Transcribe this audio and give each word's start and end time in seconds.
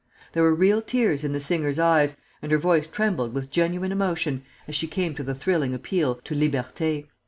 There 0.33 0.41
were 0.41 0.55
real 0.55 0.81
tears 0.81 1.23
in 1.23 1.31
the 1.31 1.39
singer's 1.39 1.77
eyes, 1.77 2.17
and 2.41 2.51
her 2.51 2.57
voice 2.57 2.87
trembled 2.87 3.35
with 3.35 3.51
genuine 3.51 3.91
emotion 3.91 4.41
as 4.67 4.75
she 4.75 4.87
came 4.87 5.13
to 5.13 5.21
the 5.23 5.35
thrilling 5.35 5.75
appeal 5.75 6.15
to 6.23 6.33
Liberté." 6.33 7.05